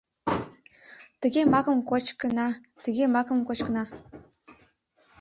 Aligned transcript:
Тыге 1.21 1.41
макым 1.53 1.77
кочкына, 1.89 2.47
тыге 2.83 3.05
макым 3.15 3.39
кочкына. 3.47 3.83